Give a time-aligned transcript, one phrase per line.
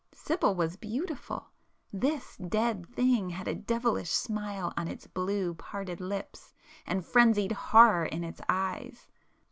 [0.15, 6.55] Sibyl was beautiful,—this dead thing had a devilish smile on its blue, parted lips,
[6.87, 9.07] and frenzied horror in its eyes!